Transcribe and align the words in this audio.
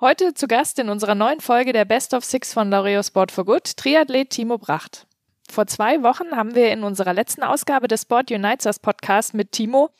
Heute 0.00 0.32
zu 0.32 0.46
Gast 0.46 0.78
in 0.78 0.90
unserer 0.90 1.16
neuen 1.16 1.40
Folge 1.40 1.72
der 1.72 1.84
Best 1.84 2.14
of 2.14 2.24
Six 2.24 2.52
von 2.52 2.70
Laureo 2.70 3.02
Sport 3.02 3.32
for 3.32 3.44
Good, 3.44 3.76
Triathlet 3.76 4.30
Timo 4.30 4.56
Bracht. 4.56 5.08
Vor 5.50 5.66
zwei 5.66 6.04
Wochen 6.04 6.36
haben 6.36 6.54
wir 6.54 6.70
in 6.70 6.84
unserer 6.84 7.12
letzten 7.12 7.42
Ausgabe 7.42 7.88
des 7.88 8.02
Sport 8.02 8.30
Unites 8.30 8.64
Us 8.66 8.78
Podcast 8.78 9.34
mit 9.34 9.50
Timo 9.50 9.90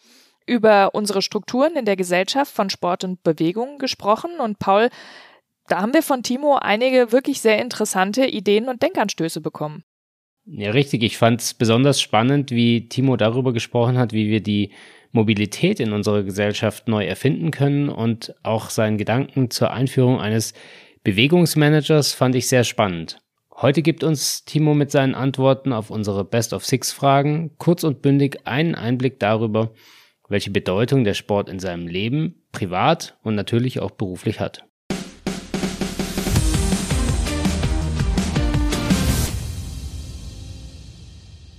über 0.46 0.95
unsere 0.95 1.21
Strukturen 1.21 1.74
in 1.74 1.84
der 1.84 1.96
Gesellschaft 1.96 2.54
von 2.54 2.71
Sport 2.71 3.03
und 3.03 3.24
Bewegung 3.24 3.79
gesprochen 3.79 4.38
und 4.38 4.61
Paul, 4.61 4.88
da 5.66 5.80
haben 5.82 5.93
wir 5.93 6.05
von 6.05 6.23
Timo 6.23 6.55
einige 6.55 7.11
wirklich 7.11 7.41
sehr 7.41 7.61
interessante 7.61 8.25
Ideen 8.25 8.69
und 8.69 8.85
Denkanstöße 8.85 9.41
bekommen. 9.41 9.83
Ja, 10.51 10.71
richtig. 10.71 11.03
Ich 11.03 11.19
fand 11.19 11.43
es 11.43 11.53
besonders 11.53 12.01
spannend, 12.01 12.51
wie 12.51 12.89
Timo 12.89 13.17
darüber 13.17 13.53
gesprochen 13.53 13.98
hat, 13.98 14.15
wie 14.15 14.30
wir 14.30 14.43
die 14.43 14.71
Mobilität 15.12 15.79
in 15.79 15.93
unserer 15.93 16.23
Gesellschaft 16.23 16.89
neu 16.89 17.05
erfinden 17.05 17.51
können 17.51 17.91
und 17.91 18.35
auch 18.43 18.71
seinen 18.71 18.97
Gedanken 18.97 19.51
zur 19.51 19.73
Einführung 19.73 20.21
eines 20.21 20.55
Bewegungsmanagers 21.05 22.15
fand 22.15 22.34
ich 22.34 22.48
sehr 22.48 22.65
spannend. 22.65 23.19
Heute 23.55 23.83
gibt 23.83 24.05
uns 24.05 24.45
Timo 24.45 24.75
mit 24.75 24.91
seinen 24.91 25.15
Antworten 25.15 25.73
auf 25.73 25.91
unsere 25.91 26.25
Best 26.25 26.53
of 26.53 26.65
Six 26.65 26.92
Fragen 26.92 27.51
kurz 27.59 27.84
und 27.84 28.03
bündig 28.03 28.47
einen 28.47 28.75
Einblick 28.75 29.19
darüber, 29.19 29.73
welche 30.28 30.51
Bedeutung 30.51 31.05
der 31.05 31.15
Sport 31.15 31.48
in 31.48 31.59
seinem 31.59 31.89
Leben, 31.89 32.42
privat 32.53 33.19
und 33.23 33.34
natürlich 33.34 33.80
auch 33.80 33.91
beruflich 33.91 34.41
hat. 34.41 34.67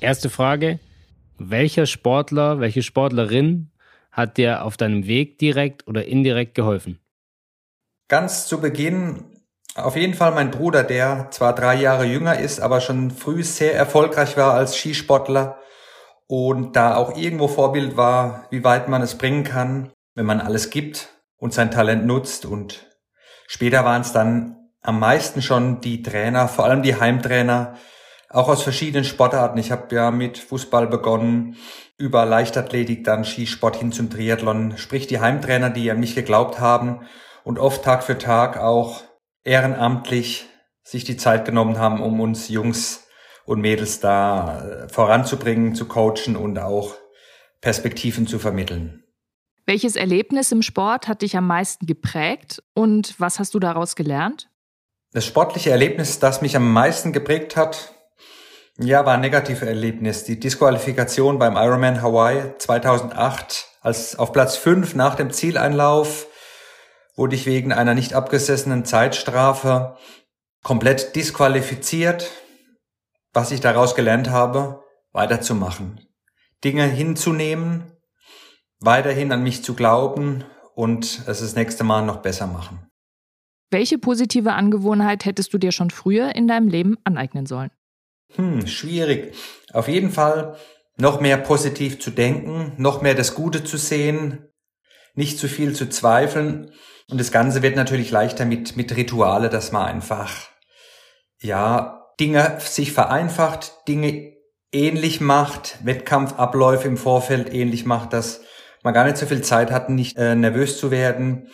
Erste 0.10 0.32
Frage. 0.32 0.80
Welcher 1.38 1.86
Sportler, 1.86 2.60
welche 2.60 2.82
Sportlerin 2.82 3.70
hat 4.12 4.38
dir 4.38 4.64
auf 4.64 4.76
deinem 4.76 5.06
Weg 5.06 5.38
direkt 5.38 5.88
oder 5.88 6.06
indirekt 6.06 6.56
geholfen? 6.56 6.98
Ganz 8.08 8.48
zu 8.48 8.60
Beginn 8.60 9.26
auf 9.76 9.96
jeden 9.96 10.16
Fall 10.16 10.32
mein 10.32 10.50
Bruder, 10.50 10.84
der 10.84 11.28
zwar 11.30 11.54
drei 11.54 11.76
Jahre 11.76 12.06
jünger 12.06 12.40
ist, 12.40 12.60
aber 12.60 12.82
schon 12.82 13.12
früh 13.12 13.44
sehr 13.44 13.76
erfolgreich 13.76 14.36
war 14.36 14.56
als 14.56 14.76
Skisportler 14.76 15.60
und 16.26 16.76
da 16.76 16.96
auch 16.96 17.16
irgendwo 17.16 17.48
Vorbild 17.48 17.96
war, 17.96 18.48
wie 18.50 18.64
weit 18.64 18.90
man 18.90 19.04
es 19.04 19.16
bringen 19.16 19.44
kann, 19.44 19.92
wenn 20.16 20.26
man 20.26 20.42
alles 20.42 20.72
gibt 20.72 21.10
und 21.38 21.54
sein 21.54 21.70
Talent 21.70 22.08
nutzt. 22.08 22.48
Und 22.48 22.88
später 23.46 23.86
waren 23.86 24.02
es 24.02 24.12
dann 24.12 24.58
am 24.82 25.00
meisten 25.00 25.44
schon 25.44 25.82
die 25.82 26.02
Trainer, 26.02 26.48
vor 26.48 26.66
allem 26.66 26.82
die 26.82 27.00
Heimtrainer, 27.00 27.78
auch 28.30 28.48
aus 28.48 28.62
verschiedenen 28.64 29.04
Sportarten. 29.04 29.58
Ich 29.58 29.72
habe 29.72 29.94
ja 29.96 30.12
mit 30.12 30.38
Fußball 30.38 30.88
begonnen, 30.88 31.58
über 31.98 32.26
Leichtathletik, 32.26 33.04
dann 33.04 33.26
Skisport 33.26 33.76
hin 33.76 33.92
zum 33.92 34.10
Triathlon. 34.10 34.78
Sprich 34.78 35.08
die 35.08 35.20
Heimtrainer, 35.20 35.70
die 35.70 35.90
an 35.92 36.00
mich 36.00 36.16
geglaubt 36.16 36.60
haben 36.60 37.02
und 37.44 37.60
oft 37.60 37.84
Tag 37.84 38.04
für 38.04 38.18
Tag 38.18 38.58
auch 38.58 39.02
ehrenamtlich 39.44 40.46
sich 40.84 41.04
die 41.04 41.18
Zeit 41.18 41.46
genommen 41.46 41.78
haben, 41.78 42.02
um 42.02 42.20
uns 42.20 42.50
Jungs 42.50 43.08
und 43.46 43.62
Mädels 43.62 44.00
da 44.00 44.64
äh, 44.64 44.90
voranzubringen, 44.90 45.76
zu 45.76 45.88
coachen 45.88 46.36
und 46.36 46.58
auch 46.60 46.96
Perspektiven 47.62 48.28
zu 48.28 48.40
vermitteln. 48.40 49.04
Welches 49.66 49.96
Erlebnis 49.96 50.52
im 50.52 50.62
Sport 50.62 51.08
hat 51.08 51.22
dich 51.22 51.36
am 51.36 51.48
meisten 51.48 51.86
geprägt 51.86 52.64
und 52.74 53.20
was 53.20 53.40
hast 53.40 53.54
du 53.54 53.60
daraus 53.60 53.96
gelernt? 53.96 54.50
Das 55.12 55.26
sportliche 55.26 55.72
Erlebnis, 55.72 56.20
das 56.20 56.42
mich 56.42 56.56
am 56.56 56.72
meisten 56.72 57.12
geprägt 57.12 57.56
hat, 57.56 57.94
ja, 58.80 59.06
war 59.06 59.16
ein 59.16 59.22
negatives 59.22 59.62
Erlebnis. 59.62 60.24
Die 60.24 60.40
Disqualifikation 60.40 61.38
beim 61.38 61.56
Ironman 61.56 62.02
Hawaii 62.02 62.54
2008 62.58 63.68
als 63.82 64.18
auf 64.18 64.32
Platz 64.32 64.56
5 64.56 64.96
nach 64.96 65.16
dem 65.16 65.32
Zieleinlauf 65.32 66.28
wurde 67.16 67.36
ich 67.36 67.46
wegen 67.46 67.74
einer 67.74 67.94
nicht 67.94 68.14
abgesessenen 68.14 68.86
Zeitstrafe 68.86 69.98
komplett 70.64 71.16
disqualifiziert. 71.16 72.32
Was 73.34 73.52
ich 73.52 73.60
daraus 73.60 73.96
gelernt 73.96 74.30
habe, 74.30 74.84
weiterzumachen. 75.12 76.02
Dinge 76.64 76.86
hinzunehmen, 76.86 77.92
weiterhin 78.80 79.32
an 79.32 79.44
mich 79.44 79.64
zu 79.64 79.76
glauben 79.76 80.46
und 80.74 81.24
es 81.28 81.42
das 81.42 81.56
nächste 81.56 81.84
Mal 81.84 82.06
noch 82.06 82.22
besser 82.22 82.48
machen. 82.48 82.88
Welche 83.70 84.00
positive 84.00 84.54
Angewohnheit 84.54 85.26
hättest 85.26 85.54
du 85.54 85.58
dir 85.58 85.72
schon 85.72 85.92
früher 85.92 86.36
in 86.36 86.48
deinem 86.48 86.70
Leben 86.70 86.98
aneignen 87.04 87.46
sollen? 87.46 87.70
Hm, 88.36 88.68
schwierig. 88.68 89.36
Auf 89.74 89.88
jeden 89.88 90.12
Fall 90.12 90.58
noch 90.98 91.22
mehr 91.22 91.38
positiv 91.38 92.00
zu 92.00 92.12
denken, 92.12 92.74
noch 92.78 93.02
mehr 93.02 93.16
das 93.16 93.36
Gute 93.36 93.64
zu 93.64 93.78
sehen, 93.78 94.50
nicht 95.16 95.40
zu 95.40 95.48
viel 95.48 95.74
zu 95.74 95.90
zweifeln. 95.90 96.72
Und 97.10 97.20
das 97.20 97.32
Ganze 97.32 97.62
wird 97.62 97.76
natürlich 97.76 98.12
leichter 98.12 98.46
mit, 98.46 98.76
mit 98.78 98.96
Rituale, 98.96 99.50
dass 99.50 99.72
man 99.72 99.86
einfach, 99.86 100.50
ja, 101.42 101.96
Dinge 102.20 102.58
sich 102.60 102.92
vereinfacht, 102.92 103.88
Dinge 103.88 104.34
ähnlich 104.72 105.22
macht, 105.22 105.78
Wettkampfabläufe 105.84 106.88
im 106.88 106.98
Vorfeld 106.98 107.54
ähnlich 107.54 107.86
macht, 107.86 108.14
dass 108.14 108.42
man 108.84 108.94
gar 108.94 109.06
nicht 109.06 109.18
so 109.18 109.26
viel 109.26 109.42
Zeit 109.42 109.72
hat, 109.72 109.90
nicht 109.90 110.18
äh, 110.18 110.36
nervös 110.36 110.78
zu 110.78 110.92
werden. 110.92 111.50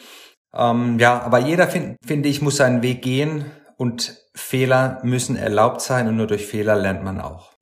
Ähm, 0.54 1.00
ja, 1.00 1.22
aber 1.22 1.40
jeder, 1.40 1.68
find, 1.68 1.98
finde 2.06 2.30
ich, 2.30 2.42
muss 2.42 2.58
seinen 2.58 2.82
Weg 2.82 3.02
gehen 3.02 3.46
und 3.78 4.18
Fehler 4.36 5.00
müssen 5.04 5.38
erlaubt 5.38 5.82
sein 5.82 6.08
und 6.08 6.18
nur 6.18 6.28
durch 6.28 6.46
Fehler 6.46 6.76
lernt 6.76 7.04
man 7.04 7.20
auch. 7.20 7.54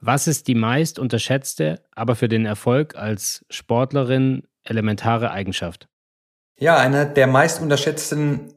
Was 0.00 0.26
ist 0.26 0.48
die 0.48 0.54
meist 0.54 0.98
unterschätzte, 0.98 1.84
aber 1.94 2.16
für 2.16 2.28
den 2.28 2.46
Erfolg 2.46 2.96
als 2.96 3.44
Sportlerin 3.50 4.44
elementare 4.64 5.30
Eigenschaft? 5.30 5.88
Ja, 6.56 6.76
eine 6.76 7.06
der 7.06 7.26
meist 7.26 7.60
unterschätzten 7.60 8.54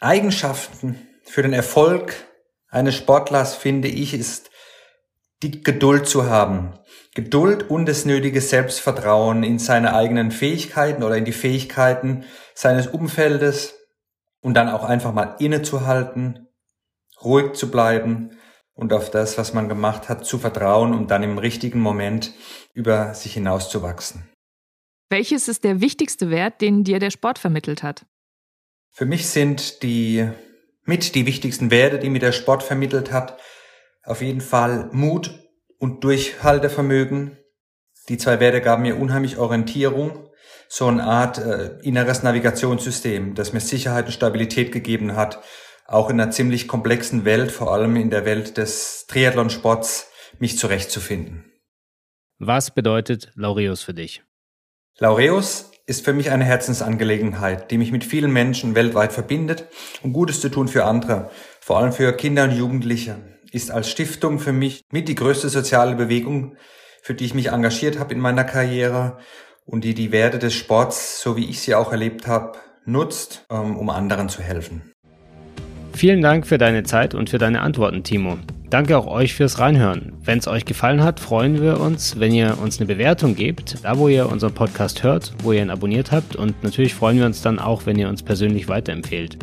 Eigenschaften 0.00 0.98
für 1.24 1.42
den 1.42 1.52
Erfolg 1.52 2.14
eines 2.68 2.94
Sportlers, 2.96 3.54
finde 3.54 3.88
ich, 3.88 4.14
ist 4.14 4.50
die 5.42 5.62
Geduld 5.62 6.08
zu 6.08 6.28
haben. 6.28 6.74
Geduld 7.14 7.70
und 7.70 7.86
das 7.86 8.04
nötige 8.04 8.40
Selbstvertrauen 8.40 9.42
in 9.42 9.58
seine 9.58 9.94
eigenen 9.94 10.30
Fähigkeiten 10.30 11.02
oder 11.02 11.16
in 11.16 11.24
die 11.24 11.32
Fähigkeiten 11.32 12.24
seines 12.54 12.88
Umfeldes 12.88 13.74
und 14.40 14.54
dann 14.54 14.68
auch 14.68 14.84
einfach 14.84 15.12
mal 15.12 15.36
innezuhalten, 15.38 16.48
ruhig 17.22 17.52
zu 17.54 17.70
bleiben 17.70 18.38
und 18.74 18.92
auf 18.92 19.10
das, 19.10 19.38
was 19.38 19.54
man 19.54 19.68
gemacht 19.68 20.08
hat, 20.08 20.26
zu 20.26 20.38
vertrauen 20.38 20.94
und 20.94 21.10
dann 21.10 21.22
im 21.22 21.38
richtigen 21.38 21.80
Moment 21.80 22.32
über 22.72 23.14
sich 23.14 23.34
hinauszuwachsen. 23.34 24.28
Welches 25.10 25.48
ist 25.48 25.64
der 25.64 25.80
wichtigste 25.80 26.30
Wert, 26.30 26.60
den 26.60 26.82
dir 26.82 26.98
der 26.98 27.10
Sport 27.10 27.38
vermittelt 27.38 27.82
hat? 27.82 28.06
Für 28.90 29.06
mich 29.06 29.28
sind 29.28 29.82
die 29.82 30.28
mit 30.84 31.14
die 31.14 31.26
wichtigsten 31.26 31.70
Werte, 31.70 31.98
die 31.98 32.10
mir 32.10 32.18
der 32.18 32.32
Sport 32.32 32.62
vermittelt 32.62 33.12
hat, 33.12 33.38
auf 34.02 34.22
jeden 34.22 34.40
Fall 34.40 34.90
Mut 34.92 35.38
und 35.78 36.04
Durchhaltevermögen. 36.04 37.38
Die 38.08 38.18
zwei 38.18 38.38
Werte 38.40 38.60
gaben 38.60 38.82
mir 38.82 38.98
unheimlich 38.98 39.38
Orientierung 39.38 40.28
so 40.68 40.86
eine 40.86 41.04
Art 41.04 41.38
äh, 41.38 41.78
inneres 41.82 42.22
Navigationssystem, 42.22 43.34
das 43.34 43.52
mir 43.52 43.60
Sicherheit 43.60 44.06
und 44.06 44.12
Stabilität 44.12 44.72
gegeben 44.72 45.16
hat, 45.16 45.42
auch 45.84 46.10
in 46.10 46.20
einer 46.20 46.30
ziemlich 46.30 46.68
komplexen 46.68 47.24
Welt, 47.24 47.52
vor 47.52 47.72
allem 47.72 47.96
in 47.96 48.10
der 48.10 48.24
Welt 48.24 48.56
des 48.56 49.06
Triathlonsports, 49.06 50.10
mich 50.38 50.58
zurechtzufinden. 50.58 51.44
Was 52.38 52.72
bedeutet 52.72 53.30
Laureus 53.34 53.82
für 53.82 53.94
dich? 53.94 54.22
Laureus 54.98 55.70
ist 55.86 56.04
für 56.04 56.12
mich 56.12 56.30
eine 56.30 56.44
Herzensangelegenheit, 56.44 57.70
die 57.70 57.78
mich 57.78 57.92
mit 57.92 58.04
vielen 58.04 58.32
Menschen 58.32 58.74
weltweit 58.74 59.12
verbindet, 59.12 59.66
um 60.02 60.12
Gutes 60.12 60.40
zu 60.40 60.48
tun 60.48 60.68
für 60.68 60.84
andere, 60.84 61.30
vor 61.60 61.78
allem 61.78 61.92
für 61.92 62.12
Kinder 62.12 62.44
und 62.44 62.52
Jugendliche, 62.52 63.16
ist 63.52 63.70
als 63.70 63.90
Stiftung 63.90 64.38
für 64.38 64.52
mich 64.52 64.82
mit 64.90 65.08
die 65.08 65.14
größte 65.14 65.48
soziale 65.48 65.94
Bewegung, 65.94 66.56
für 67.02 67.14
die 67.14 67.26
ich 67.26 67.34
mich 67.34 67.48
engagiert 67.48 67.98
habe 67.98 68.14
in 68.14 68.20
meiner 68.20 68.44
Karriere 68.44 69.18
und 69.66 69.84
die 69.84 69.94
die 69.94 70.10
Werte 70.10 70.38
des 70.38 70.54
Sports, 70.54 71.20
so 71.20 71.36
wie 71.36 71.50
ich 71.50 71.60
sie 71.60 71.74
auch 71.74 71.92
erlebt 71.92 72.26
habe, 72.26 72.58
nutzt, 72.86 73.46
ähm, 73.50 73.76
um 73.76 73.90
anderen 73.90 74.28
zu 74.28 74.42
helfen. 74.42 74.93
Vielen 75.96 76.22
Dank 76.22 76.46
für 76.46 76.58
deine 76.58 76.82
Zeit 76.82 77.14
und 77.14 77.30
für 77.30 77.38
deine 77.38 77.60
Antworten, 77.60 78.02
Timo. 78.02 78.36
Danke 78.68 78.98
auch 78.98 79.06
euch 79.06 79.34
fürs 79.34 79.60
Reinhören. 79.60 80.12
Wenn 80.24 80.38
es 80.38 80.48
euch 80.48 80.64
gefallen 80.64 81.04
hat, 81.04 81.20
freuen 81.20 81.62
wir 81.62 81.80
uns, 81.80 82.18
wenn 82.18 82.34
ihr 82.34 82.58
uns 82.60 82.78
eine 82.78 82.86
Bewertung 82.86 83.36
gebt, 83.36 83.84
da 83.84 83.96
wo 83.96 84.08
ihr 84.08 84.28
unseren 84.28 84.52
Podcast 84.52 85.04
hört, 85.04 85.32
wo 85.44 85.52
ihr 85.52 85.62
ihn 85.62 85.70
abonniert 85.70 86.10
habt 86.10 86.34
und 86.34 86.60
natürlich 86.64 86.94
freuen 86.94 87.18
wir 87.18 87.26
uns 87.26 87.40
dann 87.42 87.60
auch, 87.60 87.86
wenn 87.86 87.96
ihr 87.96 88.08
uns 88.08 88.24
persönlich 88.24 88.66
weiterempfehlt. 88.66 89.38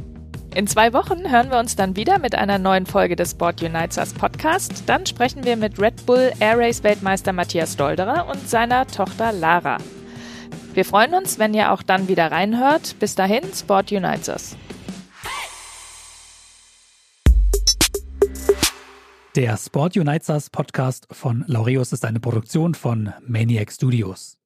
In 0.53 0.67
zwei 0.67 0.91
Wochen 0.91 1.31
hören 1.31 1.49
wir 1.49 1.59
uns 1.59 1.77
dann 1.77 1.95
wieder 1.95 2.19
mit 2.19 2.35
einer 2.35 2.57
neuen 2.57 2.85
Folge 2.85 3.15
des 3.15 3.31
Sport 3.31 3.63
Unites 3.63 3.97
Us 3.97 4.13
Podcast. 4.13 4.83
Dann 4.85 5.05
sprechen 5.05 5.45
wir 5.45 5.55
mit 5.55 5.79
Red 5.79 6.05
Bull 6.05 6.33
Air 6.41 6.57
Race 6.57 6.83
Weltmeister 6.83 7.31
Matthias 7.31 7.77
Dolderer 7.77 8.27
und 8.29 8.49
seiner 8.49 8.85
Tochter 8.85 9.31
Lara. 9.31 9.77
Wir 10.73 10.83
freuen 10.83 11.13
uns, 11.13 11.39
wenn 11.39 11.53
ihr 11.53 11.71
auch 11.71 11.83
dann 11.83 12.09
wieder 12.09 12.29
reinhört. 12.29 12.97
Bis 12.99 13.15
dahin, 13.15 13.43
Sport 13.53 13.93
Unites 13.93 14.27
Us. 14.27 14.57
Der 19.35 19.55
Sport 19.55 19.95
Unites 19.95 20.27
Us 20.27 20.49
Podcast 20.49 21.07
von 21.09 21.45
Laureus 21.47 21.93
ist 21.93 22.03
eine 22.03 22.19
Produktion 22.19 22.73
von 22.73 23.13
Maniac 23.25 23.71
Studios. 23.71 24.40